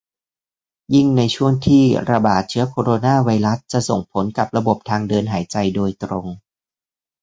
[0.93, 6.27] ยิ่งในช่วงที่ ระบาด เชื้อโคโรนาไวรัสจะส่งผลกับระบบทางเดินหายใจโดยตรง